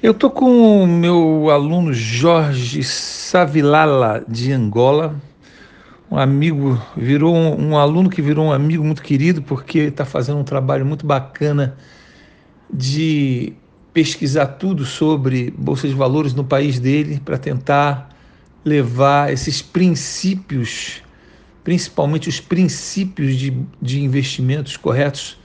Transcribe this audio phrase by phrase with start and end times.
[0.00, 5.20] Eu tô com o meu aluno Jorge Savilala de Angola,
[6.08, 10.38] um amigo, virou um, um aluno que virou um amigo muito querido porque está fazendo
[10.38, 11.76] um trabalho muito bacana
[12.72, 13.54] de
[13.92, 18.16] pesquisar tudo sobre bolsa de valores no país dele para tentar
[18.64, 21.02] levar esses princípios,
[21.64, 25.40] principalmente os princípios de, de investimentos corretos,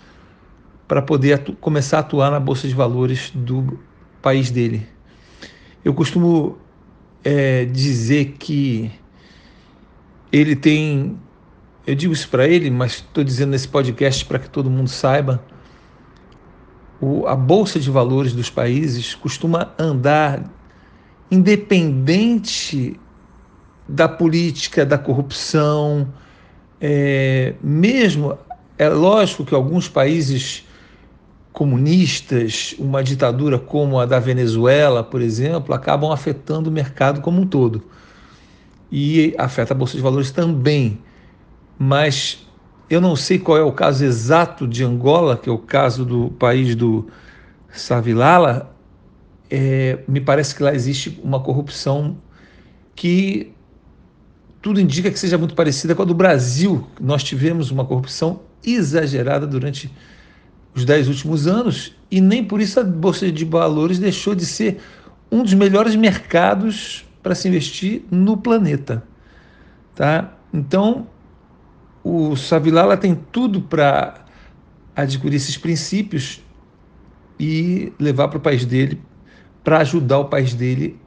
[0.88, 3.80] para poder começar a atuar na bolsa de valores do
[4.24, 4.88] país dele.
[5.84, 6.58] Eu costumo
[7.24, 8.90] é, dizer que
[10.32, 11.20] ele tem.
[11.86, 15.44] Eu digo isso para ele, mas estou dizendo nesse podcast para que todo mundo saiba.
[17.02, 20.50] O, a bolsa de valores dos países costuma andar
[21.30, 22.98] independente
[23.88, 26.08] da política, da corrupção,
[26.80, 28.38] é, mesmo
[28.78, 30.66] é lógico que alguns países
[31.54, 37.46] comunistas, uma ditadura como a da Venezuela, por exemplo, acabam afetando o mercado como um
[37.46, 37.84] todo.
[38.92, 41.00] E afeta a Bolsa de Valores também.
[41.78, 42.46] Mas
[42.90, 46.32] eu não sei qual é o caso exato de Angola, que é o caso do
[46.32, 47.08] país do
[47.72, 48.76] Savilala.
[49.50, 52.18] É, me parece que lá existe uma corrupção
[52.96, 53.54] que
[54.60, 56.88] tudo indica que seja muito parecida com a do Brasil.
[57.00, 59.92] Nós tivemos uma corrupção exagerada durante
[60.76, 64.80] os dez últimos anos e nem por isso a Bolsa de Valores deixou de ser
[65.32, 69.04] um dos melhores mercados para se investir no planeta.
[69.96, 70.34] Tá?
[70.54, 71.08] Então,
[72.04, 74.26] o Savilala tem tudo para
[74.96, 76.42] adquirir esses princípios
[77.40, 79.02] e levar para o país dele,
[79.64, 81.00] para ajudar o país dele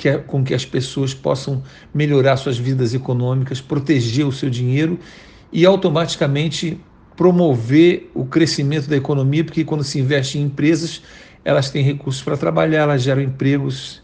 [0.00, 1.62] que é, com que as pessoas possam
[1.92, 4.98] melhorar suas vidas econômicas, proteger o seu dinheiro
[5.52, 6.80] e automaticamente
[7.20, 11.02] promover o crescimento da economia, porque quando se investe em empresas,
[11.44, 14.02] elas têm recursos para trabalhar, elas geram empregos,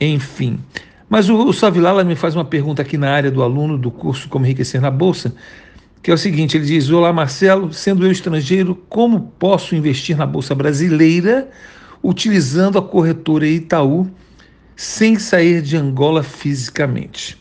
[0.00, 0.60] enfim.
[1.08, 4.28] Mas o, o Savilala me faz uma pergunta aqui na área do aluno do curso
[4.28, 5.34] Como Enriquecer na Bolsa,
[6.00, 10.24] que é o seguinte: ele diz: Olá, Marcelo, sendo eu estrangeiro, como posso investir na
[10.24, 11.50] Bolsa Brasileira
[12.04, 14.08] utilizando a corretora Itaú
[14.76, 17.36] sem sair de Angola fisicamente?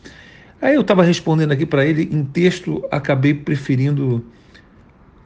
[0.60, 4.26] Aí eu estava respondendo aqui para ele em texto, acabei preferindo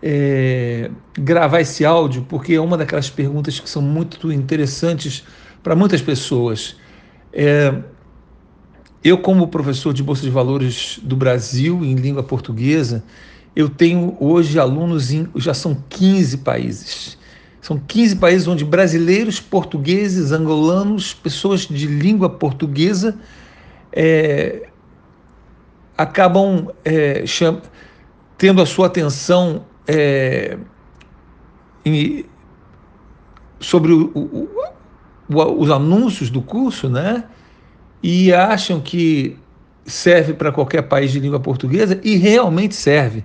[0.09, 5.25] é, gravar esse áudio, porque é uma daquelas perguntas que são muito interessantes
[5.61, 6.77] para muitas pessoas.
[7.33, 7.75] É,
[9.03, 13.03] eu, como professor de Bolsa de Valores do Brasil em língua portuguesa,
[13.53, 17.17] eu tenho hoje alunos em, já são 15 países.
[17.59, 23.19] São 15 países onde brasileiros, portugueses, angolanos, pessoas de língua portuguesa
[23.91, 24.69] é,
[25.97, 27.25] acabam é,
[28.37, 30.57] tendo a sua atenção é,
[31.85, 32.25] em,
[33.59, 34.49] sobre o, o,
[35.29, 37.23] o, os anúncios do curso, né?
[38.03, 39.37] E acham que
[39.85, 43.23] serve para qualquer país de língua portuguesa e realmente serve.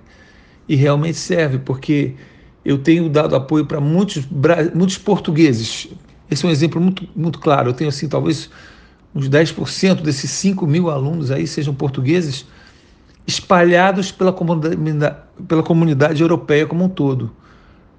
[0.67, 2.15] E realmente serve, porque
[2.63, 4.25] eu tenho dado apoio para muitos,
[4.73, 5.89] muitos portugueses.
[6.31, 7.69] Esse é um exemplo muito, muito claro.
[7.69, 8.49] Eu tenho, assim, talvez
[9.13, 12.45] uns 10% desses 5 mil alunos aí sejam portugueses
[13.25, 14.77] espalhados pela comunidade,
[15.47, 17.31] pela comunidade europeia como um todo.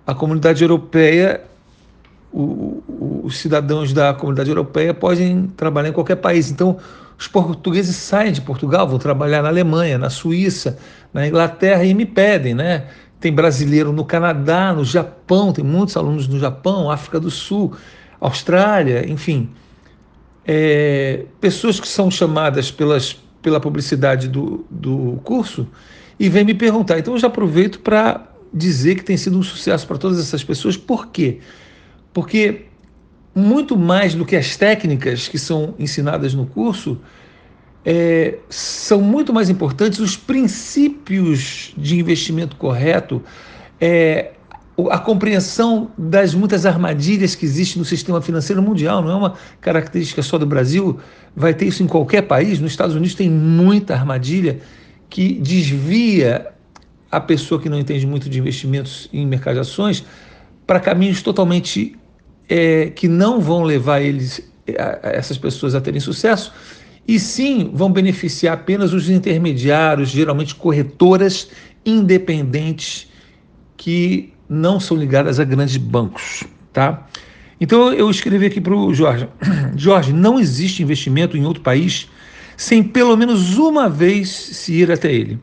[0.06, 1.40] A comunidade europeia,
[2.32, 6.50] o, o, os cidadãos da comunidade europeia podem trabalhar em qualquer país.
[6.50, 6.78] Então,
[7.18, 10.78] os portugueses saem de Portugal, vão trabalhar na Alemanha, na Suíça,
[11.12, 12.88] na Inglaterra e me pedem, né?
[13.18, 17.72] Tem brasileiro no Canadá, no Japão, tem muitos alunos no Japão, África do Sul,
[18.20, 19.48] Austrália, enfim.
[20.46, 25.68] É, pessoas que são chamadas pelas pela publicidade do, do curso
[26.18, 26.98] e vem me perguntar.
[26.98, 30.78] Então eu já aproveito para dizer que tem sido um sucesso para todas essas pessoas.
[30.78, 31.40] Por quê?
[32.10, 32.62] Porque
[33.34, 36.98] muito mais do que as técnicas que são ensinadas no curso,
[37.84, 43.22] é, são muito mais importantes os princípios de investimento correto,
[43.78, 44.32] é,
[44.90, 50.20] a compreensão das muitas armadilhas que existem no sistema financeiro mundial, não é uma característica
[50.22, 50.98] só do Brasil,
[51.34, 52.58] vai ter isso em qualquer país.
[52.58, 54.58] Nos Estados Unidos tem muita armadilha
[55.08, 56.48] que desvia
[57.10, 60.04] a pessoa que não entende muito de investimentos em mercado de ações
[60.66, 61.96] para caminhos totalmente
[62.48, 64.42] é, que não vão levar eles,
[64.76, 66.52] a, a essas pessoas a terem sucesso,
[67.06, 71.48] e sim vão beneficiar apenas os intermediários, geralmente corretoras
[71.86, 73.06] independentes
[73.76, 77.06] que não são ligadas a grandes bancos, tá?
[77.60, 79.28] Então eu escrevi aqui para o Jorge:
[79.76, 82.08] Jorge, não existe investimento em outro país
[82.56, 85.38] sem pelo menos uma vez se ir até ele.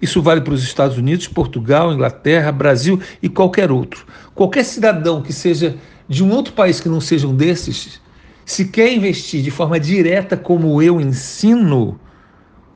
[0.00, 4.04] Isso vale para os Estados Unidos, Portugal, Inglaterra, Brasil e qualquer outro.
[4.34, 5.76] Qualquer cidadão que seja
[6.08, 8.00] de um outro país que não seja um desses,
[8.44, 11.98] se quer investir de forma direta como eu ensino,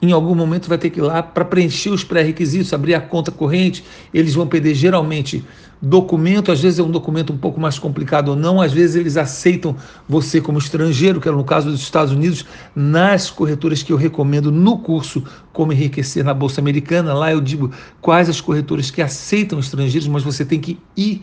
[0.03, 3.31] em algum momento vai ter que ir lá para preencher os pré-requisitos, abrir a conta
[3.31, 3.85] corrente.
[4.13, 5.45] Eles vão pedir geralmente
[5.83, 9.17] documento, às vezes é um documento um pouco mais complicado ou não, às vezes eles
[9.17, 9.75] aceitam
[10.09, 12.45] você como estrangeiro, que é no caso dos Estados Unidos,
[12.75, 17.15] nas corretoras que eu recomendo no curso Como Enriquecer na Bolsa Americana.
[17.15, 21.23] Lá eu digo quais as corretoras que aceitam estrangeiros, mas você tem que ir.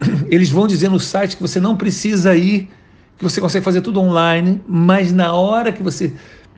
[0.30, 2.68] Eles vão dizer no site que você não precisa ir,
[3.18, 6.12] que você consegue fazer tudo online, mas na hora que você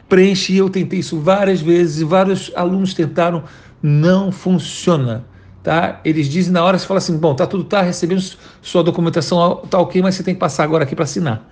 [0.08, 0.56] preenche.
[0.56, 3.44] Eu tentei isso várias vezes vários alunos tentaram,
[3.82, 5.24] não funciona.
[5.64, 5.98] Tá?
[6.04, 8.22] Eles dizem na hora, você fala assim, bom, tá tudo tá recebendo
[8.60, 11.42] sua documentação, tá ok, mas você tem que passar agora aqui para assinar.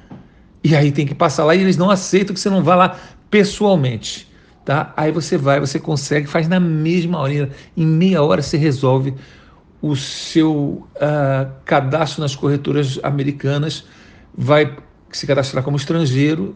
[0.63, 2.99] E aí tem que passar lá e eles não aceitam que você não vá lá
[3.31, 4.31] pessoalmente,
[4.67, 4.93] tá?
[4.99, 9.15] Aí você vai, você consegue, faz na mesma hora, em meia hora você resolve
[9.81, 13.87] o seu uh, cadastro nas corretoras americanas,
[14.37, 14.77] vai
[15.11, 16.55] se cadastrar como estrangeiro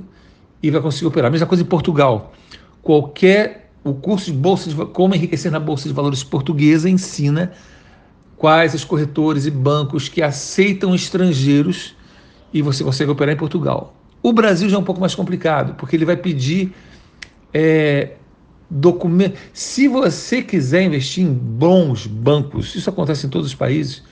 [0.62, 1.30] e vai conseguir operar.
[1.30, 2.34] Mesma coisa em Portugal.
[2.82, 7.52] Qualquer o curso de bolsa de como enriquecer na bolsa de valores portuguesa ensina
[8.36, 11.94] quais os corretores e bancos que aceitam estrangeiros
[12.52, 13.94] e você consegue operar em Portugal.
[14.20, 16.74] O Brasil já é um pouco mais complicado, porque ele vai pedir
[17.54, 18.14] é,
[18.68, 19.38] documento.
[19.52, 24.02] Se você quiser investir em bons bancos, isso acontece em todos os países,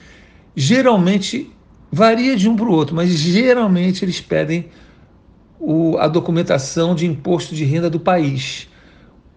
[0.55, 1.51] geralmente
[1.91, 4.69] varia de um para o outro, mas geralmente eles pedem
[5.59, 8.69] o, a documentação de imposto de renda do país.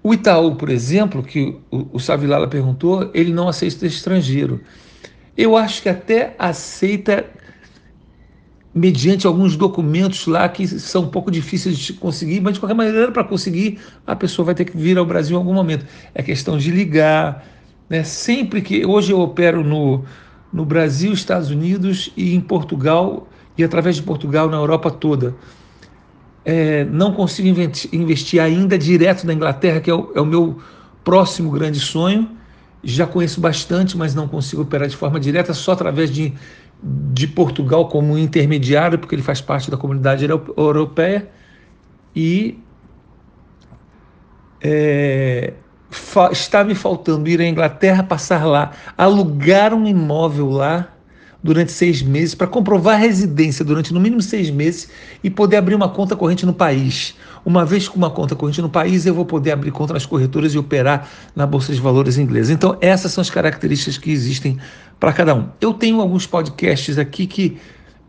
[0.03, 4.61] O Itaú, por exemplo, que o, o Savilala perguntou, ele não aceita estrangeiro.
[5.37, 7.25] Eu acho que até aceita
[8.75, 13.11] mediante alguns documentos lá que são um pouco difíceis de conseguir, mas de qualquer maneira,
[13.11, 15.85] para conseguir, a pessoa vai ter que vir ao Brasil em algum momento.
[16.15, 17.45] É questão de ligar.
[17.89, 18.05] Né?
[18.05, 18.87] Sempre que.
[18.87, 20.05] Hoje eu opero no,
[20.53, 25.35] no Brasil, Estados Unidos e em Portugal, e através de Portugal na Europa toda
[26.49, 27.61] é, não consigo
[27.93, 30.59] investir ainda direto na Inglaterra, que é o, é o meu
[31.05, 32.27] próximo grande sonho.
[32.83, 36.33] Já conheço bastante, mas não consigo operar de forma direta, só através de,
[36.83, 40.25] de Portugal como intermediário, porque ele faz parte da comunidade
[40.57, 41.29] europeia.
[42.17, 42.59] E
[44.63, 45.53] é,
[46.33, 50.95] está me faltando ir à Inglaterra, passar lá, alugar um imóvel lá
[51.43, 54.89] durante seis meses para comprovar residência durante no mínimo seis meses
[55.23, 57.15] e poder abrir uma conta corrente no país.
[57.45, 60.53] Uma vez com uma conta corrente no país, eu vou poder abrir conta nas corretoras
[60.53, 62.53] e operar na Bolsa de Valores inglesa.
[62.53, 64.59] Então, essas são as características que existem
[64.99, 65.49] para cada um.
[65.61, 67.57] Eu tenho alguns podcasts aqui que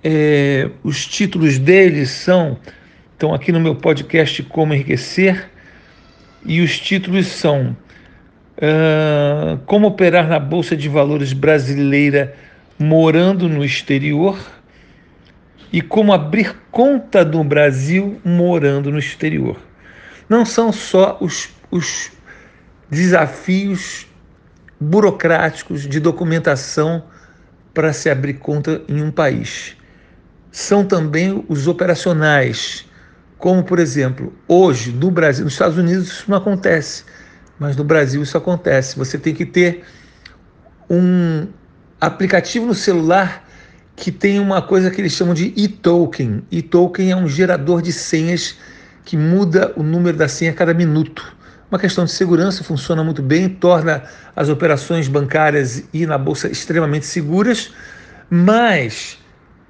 [0.03, 2.57] é, os títulos deles são,
[3.13, 5.49] estão aqui no meu podcast Como Enriquecer,
[6.45, 7.75] e os títulos são
[8.57, 12.33] uh, Como Operar na Bolsa de Valores Brasileira
[12.79, 14.39] morando no exterior
[15.71, 19.57] e como abrir conta no Brasil morando no exterior.
[20.29, 22.11] Não são só os, os
[22.89, 24.07] desafios
[24.79, 27.03] burocráticos de documentação
[27.73, 29.75] para se abrir conta em um país.
[30.51, 32.87] São também os operacionais,
[33.37, 37.03] como por exemplo, hoje no Brasil, nos Estados Unidos isso não acontece,
[37.59, 38.97] mas no Brasil isso acontece.
[38.97, 39.83] Você tem que ter
[40.89, 41.47] um,
[41.99, 43.47] aplicativo no celular
[43.95, 46.41] que tem uma coisa que eles chamam de e-token.
[46.49, 48.55] E-token é um gerador de senhas
[49.03, 51.35] que muda o número da senha a cada minuto.
[51.69, 54.03] Uma questão de segurança, funciona muito bem, torna
[54.35, 57.71] as operações bancárias e na bolsa extremamente seguras,
[58.29, 59.17] mas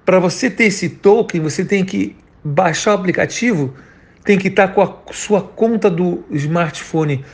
[0.05, 3.73] para você ter esse token, você tem que baixar o aplicativo,
[4.23, 7.25] tem que estar com a sua conta do smartphone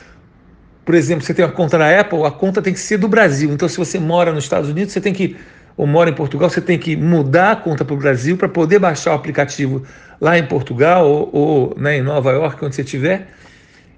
[0.86, 3.50] por exemplo, você tem uma conta na Apple, a conta tem que ser do Brasil.
[3.52, 5.36] Então, se você mora nos Estados Unidos, você tem que,
[5.76, 8.78] ou mora em Portugal, você tem que mudar a conta para o Brasil para poder
[8.78, 9.82] baixar o aplicativo
[10.20, 13.26] lá em Portugal ou, ou né, em Nova York, onde você estiver.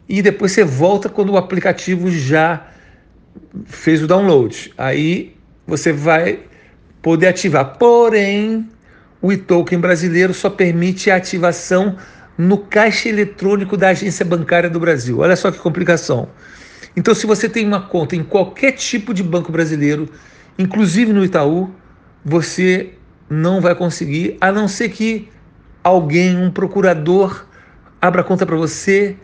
[0.09, 2.67] E depois você volta quando o aplicativo já
[3.67, 4.73] fez o download.
[4.79, 6.39] Aí você vai
[7.03, 7.77] poder ativar.
[7.77, 8.67] Porém,
[9.21, 11.99] o e-token brasileiro só permite a ativação
[12.39, 15.19] no caixa eletrônico da agência bancária do Brasil.
[15.19, 16.31] Olha só que complicação.
[16.99, 20.11] Então, se você tem uma conta em qualquer tipo de banco brasileiro,
[20.59, 21.73] inclusive no Itaú,
[22.25, 22.95] você
[23.31, 25.29] não vai conseguir, a não ser que
[25.81, 27.47] alguém, um procurador,
[28.03, 29.17] abra conta para você,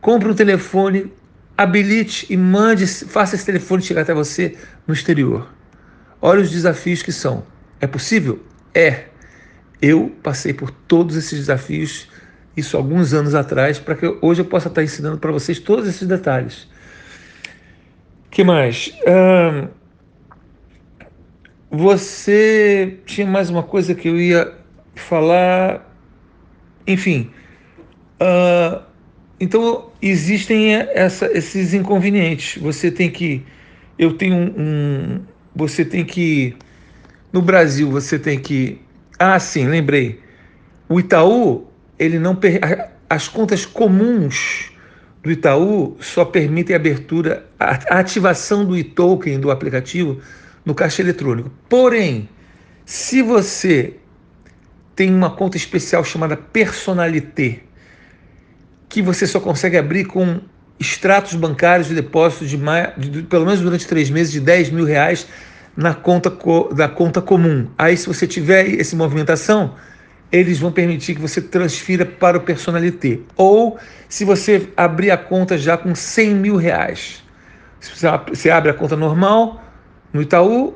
[0.00, 1.12] compre um telefone,
[1.58, 5.46] habilite e mande, faça esse telefone chegar até você no exterior.
[6.22, 7.44] Olha os desafios que são.
[7.82, 8.42] É possível?
[8.74, 9.08] É.
[9.82, 12.08] Eu passei por todos esses desafios,
[12.56, 16.08] isso alguns anos atrás, para que hoje eu possa estar ensinando para vocês todos esses
[16.08, 16.66] detalhes
[18.30, 18.92] que mais?
[21.70, 24.52] você tinha mais uma coisa que eu ia
[24.94, 25.86] falar.
[26.86, 27.30] Enfim.
[29.38, 32.60] Então existem essa, esses inconvenientes.
[32.60, 33.42] Você tem que.
[33.98, 35.20] Eu tenho um, um.
[35.54, 36.56] Você tem que.
[37.32, 38.80] No Brasil, você tem que.
[39.18, 40.20] Ah, sim, lembrei.
[40.88, 41.68] O Itaú,
[41.98, 42.38] ele não.
[43.08, 44.72] As contas comuns
[45.22, 50.20] do Itaú só permitem a abertura, a ativação do e-token do aplicativo
[50.64, 51.50] no caixa eletrônico.
[51.68, 52.28] Porém,
[52.86, 53.94] se você
[54.96, 57.60] tem uma conta especial chamada Personalité,
[58.88, 60.40] que você só consegue abrir com
[60.78, 64.84] extratos bancários de depósito de, mais, de, pelo menos durante três meses de 10 mil
[64.84, 65.26] reais
[65.76, 66.32] na conta
[66.74, 67.68] da conta comum.
[67.78, 69.74] Aí, se você tiver essa movimentação,
[70.32, 73.18] eles vão permitir que você transfira para o Personalité.
[73.36, 77.22] Ou se você abrir a conta já com 100 mil reais.
[77.80, 79.62] Você abre a conta normal
[80.12, 80.74] no Itaú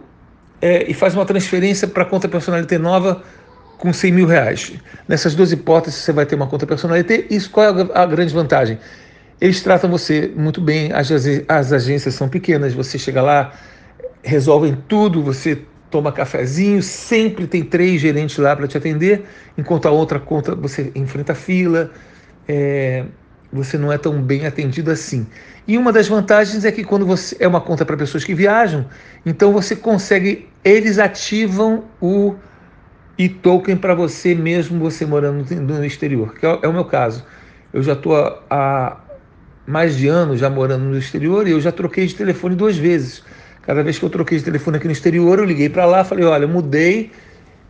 [0.60, 3.22] é, e faz uma transferência para a conta Personalité nova
[3.78, 4.72] com 100 mil reais.
[5.06, 7.26] Nessas duas hipóteses, você vai ter uma conta Personalité.
[7.30, 8.78] Isso qual é a grande vantagem?
[9.40, 11.10] Eles tratam você muito bem, as,
[11.48, 13.52] as agências são pequenas, você chega lá,
[14.22, 15.62] resolvem tudo, você
[15.94, 20.90] toma cafezinho, sempre tem três gerentes lá para te atender, enquanto a outra conta você
[20.92, 21.92] enfrenta fila,
[22.48, 23.04] é,
[23.52, 25.24] você não é tão bem atendido assim.
[25.68, 28.86] E uma das vantagens é que quando você é uma conta para pessoas que viajam,
[29.24, 32.34] então você consegue, eles ativam o
[33.16, 37.24] e-token para você mesmo você morando no exterior, que é, é o meu caso.
[37.72, 38.16] Eu já estou
[38.50, 38.96] há
[39.64, 43.22] mais de anos já morando no exterior e eu já troquei de telefone duas vezes.
[43.66, 46.24] Cada vez que eu troquei de telefone aqui no exterior, eu liguei para lá, falei,
[46.24, 47.10] olha, eu mudei,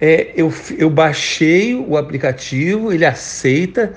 [0.01, 3.93] é, eu, eu baixei o aplicativo, ele aceita,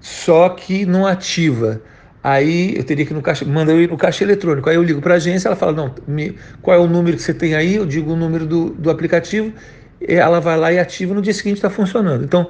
[0.00, 1.80] só que não ativa.
[2.22, 4.68] Aí eu teria que ir no caixa, manda eu ir no caixa eletrônico.
[4.68, 7.22] Aí eu ligo para a agência, ela fala, não, me, qual é o número que
[7.22, 7.76] você tem aí?
[7.76, 9.52] Eu digo o número do, do aplicativo,
[10.00, 12.22] ela vai lá e ativa, no dia seguinte está funcionando.
[12.22, 12.48] Então,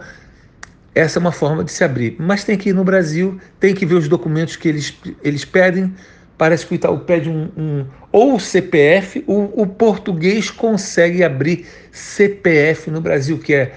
[0.95, 2.17] essa é uma forma de se abrir.
[2.19, 5.93] Mas tem que ir no Brasil, tem que ver os documentos que eles, eles pedem,
[6.37, 12.91] Parece que o Itaú pede um, um ou CPF, o, o, português consegue abrir CPF
[12.91, 13.73] no Brasil, que é,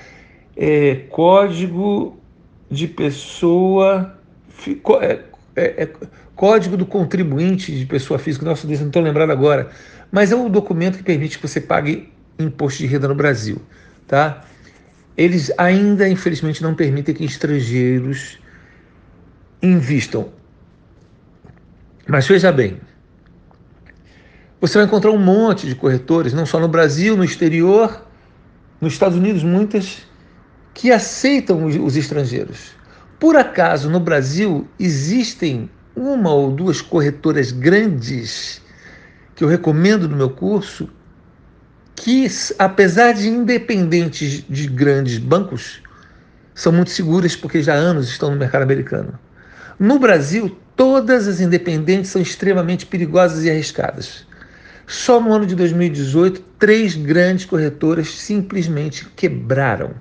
[0.56, 2.18] é Código
[2.70, 4.18] de Pessoa.
[5.02, 5.20] É,
[5.56, 5.90] é, é,
[6.36, 9.70] código do contribuinte de pessoa física, nossa Deus, não estou lembrado agora,
[10.12, 13.60] mas é um documento que permite que você pague imposto de renda no Brasil,
[14.08, 14.46] tá?
[15.18, 18.38] Eles ainda, infelizmente, não permitem que estrangeiros
[19.64, 20.30] invistam
[22.08, 22.80] mas veja bem,
[24.60, 28.06] você vai encontrar um monte de corretores, não só no Brasil, no exterior,
[28.82, 30.00] nos Estados Unidos, muitas,
[30.74, 32.72] que aceitam os estrangeiros.
[33.20, 38.62] Por acaso, no Brasil, existem uma ou duas corretoras grandes
[39.36, 40.90] que eu recomendo no meu curso,
[41.96, 42.28] que,
[42.60, 45.82] apesar de independentes de grandes bancos,
[46.54, 49.20] são muito seguras porque já há anos estão no mercado americano.
[49.80, 54.27] No Brasil, Todas as independentes são extremamente perigosas e arriscadas.
[54.86, 59.96] Só no ano de 2018, três grandes corretoras simplesmente quebraram.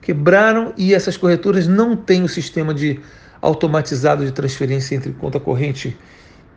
[0.00, 2.98] Quebraram e essas corretoras não têm o sistema de
[3.42, 5.94] automatizado de transferência entre conta corrente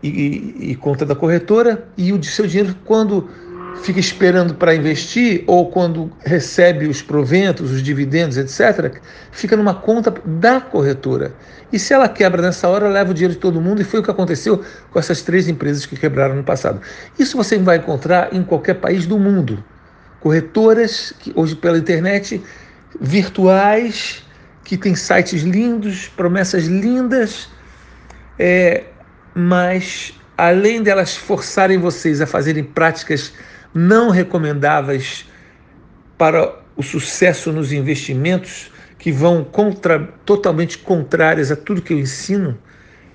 [0.01, 3.29] e, e, e conta da corretora e o de seu dinheiro quando
[3.81, 8.99] fica esperando para investir ou quando recebe os proventos, os dividendos, etc.,
[9.31, 11.33] fica numa conta da corretora.
[11.71, 14.03] E se ela quebra nessa hora, leva o dinheiro de todo mundo, e foi o
[14.03, 16.81] que aconteceu com essas três empresas que quebraram no passado.
[17.19, 19.63] Isso você vai encontrar em qualquer país do mundo.
[20.19, 22.41] Corretoras que hoje pela internet,
[22.99, 24.23] virtuais,
[24.63, 27.49] que têm sites lindos, promessas lindas,
[28.39, 28.85] é,
[29.33, 33.33] mas além delas forçarem vocês a fazerem práticas
[33.73, 35.25] não recomendáveis
[36.17, 42.57] para o sucesso nos investimentos, que vão contra, totalmente contrárias a tudo que eu ensino.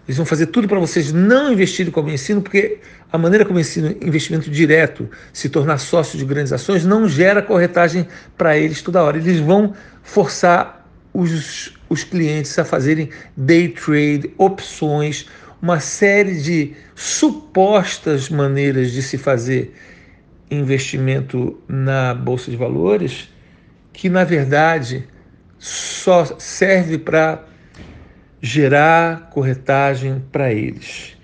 [0.07, 2.79] Eles vão fazer tudo para vocês não investirem como eu ensino, porque
[3.13, 7.43] a maneira como eu ensino investimento direto, se tornar sócio de grandes ações, não gera
[7.43, 8.07] corretagem
[8.37, 9.17] para eles toda hora.
[9.17, 15.27] Eles vão forçar os, os clientes a fazerem day trade, opções,
[15.61, 19.73] uma série de supostas maneiras de se fazer
[20.59, 23.29] investimento na bolsa de valores
[23.93, 25.07] que na verdade
[25.59, 27.45] só serve para
[28.41, 31.17] gerar corretagem para eles.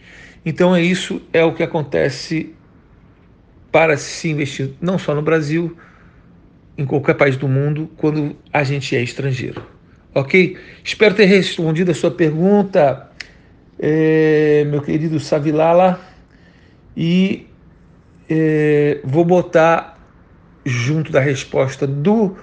[0.44, 2.54] Então é isso é o que acontece
[3.72, 5.76] para se investir não só no Brasil,
[6.76, 9.66] em qualquer país do mundo, quando a gente é estrangeiro.
[10.14, 10.56] Ok?
[10.82, 13.10] Espero ter respondido a sua pergunta,
[13.78, 16.00] é, meu querido Savilala,
[16.96, 17.47] e
[18.28, 19.98] é, vou botar
[20.64, 22.36] junto da resposta do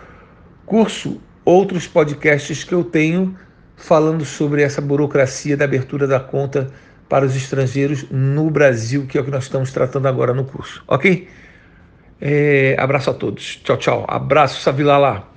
[0.65, 3.37] curso, outros podcasts que eu tenho
[3.75, 6.71] falando sobre essa burocracia da abertura da conta
[7.07, 10.83] para os estrangeiros no Brasil, que é o que nós estamos tratando agora no curso,
[10.87, 11.27] ok?
[12.19, 13.57] É, abraço a todos.
[13.63, 14.05] Tchau, tchau.
[14.07, 15.34] Abraço, Savilala.